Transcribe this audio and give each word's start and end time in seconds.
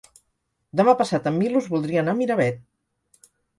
Demà 0.81 0.95
passat 1.01 1.29
en 1.33 1.37
Milos 1.43 1.69
voldria 1.75 2.03
anar 2.05 2.17
a 2.19 2.21
Miravet. 2.25 2.61